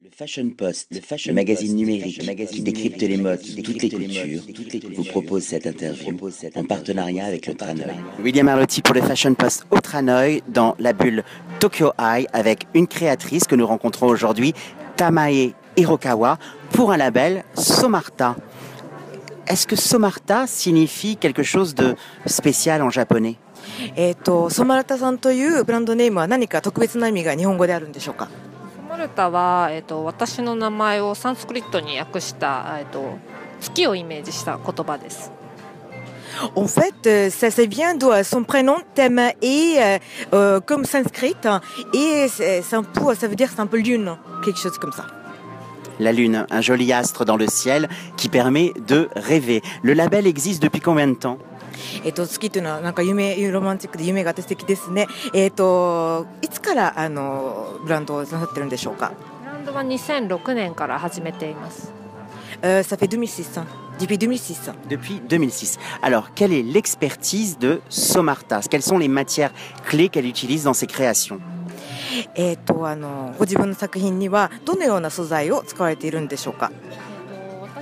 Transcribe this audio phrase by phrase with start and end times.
[0.00, 0.88] Le Fashion Post,
[1.26, 4.42] le, magazine numérique qui décrypte les modes, toutes les cultures,
[4.94, 6.16] vous propose cette interview
[6.54, 7.96] en partenariat avec le Tranoï.
[8.22, 11.24] William Arlotti pour le Fashion Post au Tranoï dans la bulle
[11.58, 14.54] Tokyo Eye avec une créatrice que nous rencontrons aujourd'hui,
[14.96, 16.38] Tamae Hirokawa,
[16.70, 18.36] pour un label Somarta.
[19.48, 23.36] Est-ce que Somarta signifie quelque chose de spécial en japonais
[23.96, 28.46] えっ、とソマラタさんというブランドネームは何か特別な意味が日本語であるんでしょうかソマ
[29.07, 33.17] ルタは、えー、と私の名前をサンスクリットに訳した、えー、と
[33.59, 35.31] 月をイメージした言葉です。
[36.55, 39.99] En fait, euh, ça, ça vient de euh, son prénom Tamae euh,
[40.33, 41.61] euh, comme sanskrit hein,
[41.93, 44.91] et c'est c'est un peu, ça veut dire c'est un peu lune, quelque chose comme
[44.91, 45.05] ça.
[45.99, 49.61] La Lune, un joli astre dans le ciel qui permet de rêver.
[49.83, 51.37] Le label existe depuis combien de temps
[52.04, 55.06] えっ、ー、と月というのはなんか夢ロマンチックで夢が素敵ですね。
[55.34, 59.12] えっ、といつからあのブランドをなってるんでしょうか？
[59.40, 61.92] ブランドは2006年から始めています。
[62.62, 63.66] サフェドミシさん。
[63.98, 64.74] Depuis 2006.
[64.88, 65.78] Depuis 2006.
[66.02, 68.68] Alors, quelle est l'expertise de Somartas
[72.34, 76.70] えっと、あの、ご自分の作品にはどのような素材を使われているんでしょうか？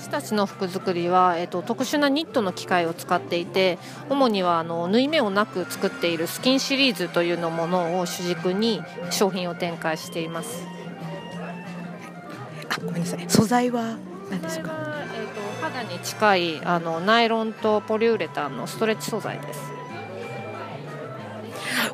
[0.07, 3.77] 私たちの服作りは、えー、と特殊なニットの機械を使っていて
[4.09, 10.65] 主にはあの縫い目をなく作っているスキンシリーズというのものを主軸に商品を展開しています。
[12.69, 13.25] あごめんなさい。
[13.29, 13.99] 素材は
[14.31, 14.73] 何でしょうか。
[15.13, 19.61] えー、と肌に近いあのナイロンとポリウレタンのストレッチ素材です。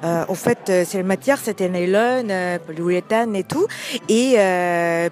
[0.04, 3.66] Euh, en fait, euh, c'est la matière, c'était nylon, euh, polyuréthane et tout.
[4.08, 4.36] Et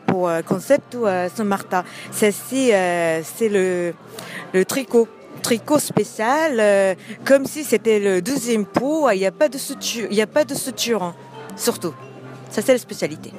[0.06, 3.94] pour concept euh, Saint-Martin, ceci, c'est le,
[4.64, 5.08] tricot.
[5.42, 9.08] Tricot spécial, comme si c'était le deuxième pot.
[9.10, 11.14] Il n'y a pas de suture, il n'y a pas de suture, hein,
[11.56, 11.94] surtout.
[12.50, 13.32] Ça, c'est la spécialité.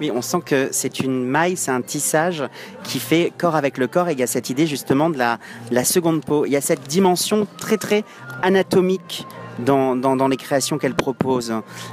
[0.00, 2.42] Oui, on sent que c'est une maille, c'est un tissage
[2.82, 5.38] qui fait corps avec le corps et il y a cette idée justement de la,
[5.70, 6.44] la seconde peau.
[6.44, 8.02] Il y a cette dimension très très
[8.42, 9.24] anatomique
[9.59, 11.51] dans, dans, dans les créations qu'elle propose.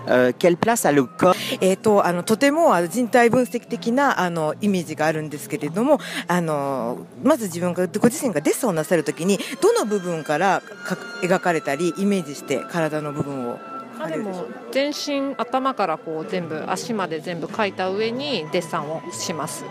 [0.08, 5.98] Euh, quelle place a le corps えっ、と、あの、とてもあの人体分析的な、あの、イメージがあるんですけれども、
[6.28, 13.58] あの、まず自分が、ご自身がデッサンをなさるときに、どの部分からか描かれたり、イメージして体の部分を
[13.98, 19.64] あでも全身頭からこう全部足まで全部描いた上にデッサンをします。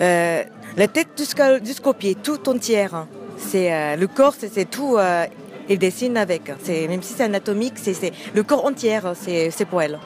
[0.00, 0.44] Euh,
[0.76, 2.94] la tête jusqu'à- jusqu'aux pieds, tout entière.
[2.94, 3.06] hein.
[3.36, 4.96] C'est euh, le corps, c'est c'est tout.
[4.96, 5.26] euh,
[5.68, 6.42] il dessine avec.
[6.62, 8.96] C'est même si c'est anatomique, c'est c'est le corps entier.
[8.96, 9.98] hein, C'est c'est pour elle.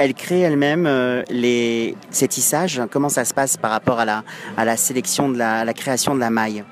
[0.00, 2.80] Elle crée elle-même euh, les, ces tissages.
[2.88, 4.22] Comment ça se passe par rapport à la,
[4.56, 6.64] à la sélection de la, à la création de la maille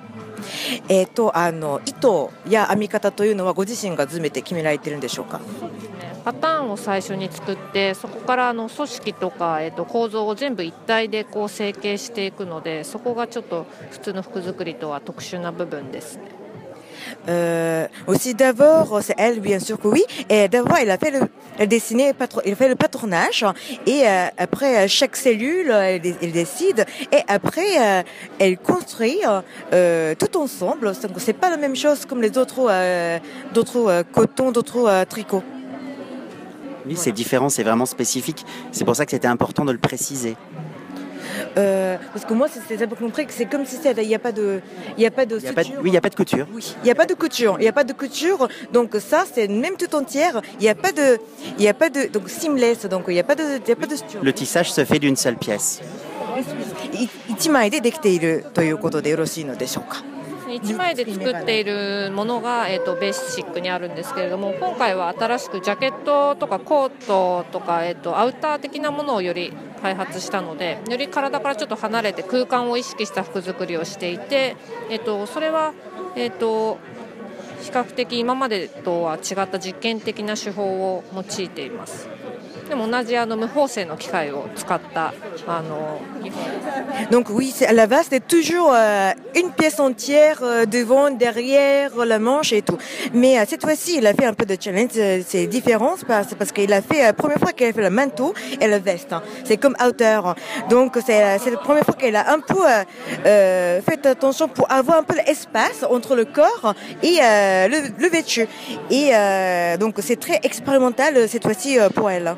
[0.88, 5.41] えっ、とあの糸や編み方というのはご自身が詰めて決められてるんでしょうか。
[6.24, 16.22] パターンを最初に作ってそこからあの組織とか、えっと構造を全部一体でこう成形していくのでそこがちょっと普通の服作りとは特殊な部分ですね。
[17.28, 20.03] Euh, aussi d'abord, c'est elle bien sûr que oui.
[20.29, 21.22] Et d'abord, elle a fait le,
[21.57, 22.13] elle dessinait,
[22.45, 23.45] elle fait le patronage.
[23.85, 26.85] Et euh, après, euh, chaque cellule, elle, dé- elle décide.
[27.11, 28.06] Et après,
[28.40, 29.19] elle construit
[29.72, 30.91] tout ensemble.
[31.01, 32.72] Donc, c'est pas la même chose comme les autres,
[33.53, 35.44] d'autres cotons, d'autres tricots.
[36.85, 38.44] Oui, c'est différent, c'est vraiment spécifique.
[38.72, 40.35] C'est pour ça que c'était important de le préciser.
[41.56, 44.14] Euh, parce que moi, c'est c'est d'abord compris que c'est comme si c'était- il n'y
[44.14, 44.60] a pas de,
[44.97, 45.80] il y a pas de Il y a pas de- suture.
[45.82, 46.47] oui, il n'y a pas de couture.
[46.54, 47.56] Oui, il n'y a pas de couture.
[47.58, 48.48] Il n'y a pas de couture.
[48.72, 50.41] Donc ça, c'est même tout entière.
[50.60, 51.19] Il n'y a pas de,
[51.58, 52.86] il y a pas de, donc seamless.
[52.86, 54.20] Donc il n'y a pas de, il y a pas de suture.
[54.22, 55.80] Le tissage se fait d'une seule pièce.
[56.92, 60.02] い一枚でできているということでよろしいのでしょうか。
[60.56, 74.56] 1枚で作っているものが、えっとベーシックにあるんですけれども今回は新しくジャケットとかコートとか、えっとアウター的なものをより開発したのでより体からちょっと離れて空間を意識した服作りをしていて、
[74.90, 75.73] えっとそれは、
[76.16, 76.78] えっと
[77.61, 82.09] 比較的今までとは違った実験的な手法を用いています。
[82.70, 85.12] でも同じあの無縫製の機械を使った
[85.47, 86.00] あの
[87.10, 91.91] Donc oui, c'est- à la base, c'est toujours euh, une pièce entière, euh, devant, derrière,
[92.04, 92.78] la manche et tout.
[93.12, 94.91] Mais euh, cette fois-ci, il a fait un peu de challenge.
[94.97, 97.83] euh, C'est différent c'est parce, parce qu'il a fait la première fois qu'il a fait
[97.83, 99.12] le manteau et la veste.
[99.12, 99.22] hein.
[99.44, 100.21] C'est comme outer.
[100.68, 102.83] Donc c'est euh, c'est la première fois qu'elle a un peu euh,
[103.27, 108.09] euh, fait attention pour avoir un peu l'espace entre le corps et euh, le, le
[108.09, 108.47] vêtu.
[108.91, 112.34] Et euh, donc c'est très expérimental euh, cette fois-ci euh, pour elle.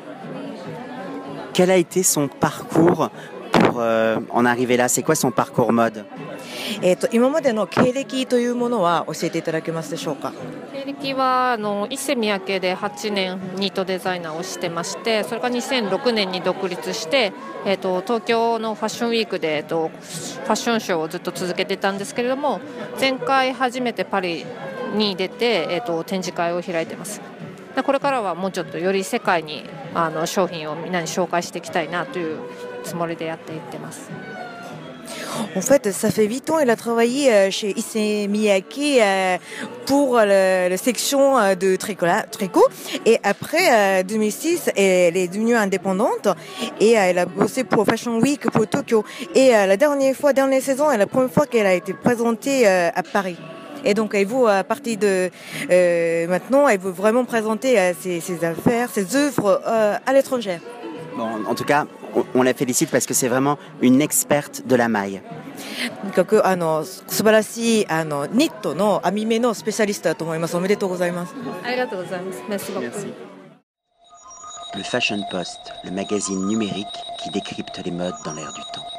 [1.54, 3.10] Quel a été son parcours
[3.52, 4.88] pour euh, en arriver là?
[4.88, 6.04] C'est quoi son parcours mode?
[6.82, 10.32] えっ、と今までの経歴というものは教えていただけますでしょうか？
[10.72, 17.32] 経歴はあの伊勢三宅で8年ニートデザイナーをしてましてそれから2006年に独立して、
[17.64, 22.60] えーと、東京のファッションウィークで、えーと、ファッションショーをずっと続けてたんですけれども
[22.98, 24.44] 前回初めてパリ
[24.96, 27.20] に出て、えーと展示会を開いてます。
[27.83, 29.63] これからはもうちょっとより世界に
[29.93, 32.39] あの商品をみんなに紹介していきたいなという
[32.83, 34.09] つもりでやっていってます。
[35.55, 39.37] En fait, ça fait 8 ans, il a travaillé euh, chez Issey Miyake euh,
[39.85, 42.05] pour la section euh, de tricot.
[43.05, 46.27] Et après 2006, elle est devenue indépendante
[46.79, 49.03] et elle a bossé pour Fashion Week pour Tokyo.
[49.33, 53.03] Et la dernière fois, dernière saison, est la première fois qu'elle a été présentée à
[53.03, 53.37] Paris.
[53.84, 55.30] Et donc, elle veut, à partir de
[56.26, 60.58] maintenant, elle veut vraiment présenter ses, ses affaires, ses œuvres à l'étranger.
[61.16, 61.86] Bon, en tout cas,
[62.34, 65.20] on la félicite parce que c'est vraiment une experte de la maille.
[74.76, 76.86] Le Fashion Post, le magazine numérique
[77.22, 78.93] qui décrypte les modes dans l'air du temps.